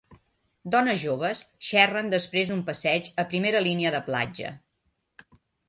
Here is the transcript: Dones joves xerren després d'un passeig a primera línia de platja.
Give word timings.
Dones 0.75 1.01
joves 1.03 1.41
xerren 1.67 2.09
després 2.15 2.53
d'un 2.53 2.65
passeig 2.71 3.13
a 3.25 3.29
primera 3.35 3.63
línia 3.69 3.95
de 3.99 4.03
platja. 4.11 4.53